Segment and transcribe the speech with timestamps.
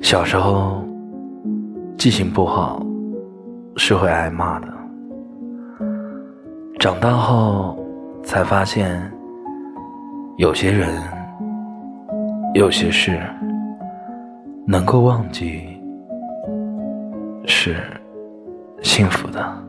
[0.00, 0.82] 小时候
[1.96, 2.82] 记性不好
[3.76, 4.68] 是会挨骂的。
[6.78, 7.78] 长大后
[8.22, 9.12] 才发现
[10.36, 10.88] 有些人
[12.54, 13.20] 有些事
[14.66, 15.60] 能够忘记
[17.46, 17.76] 是
[18.82, 19.68] 幸福的。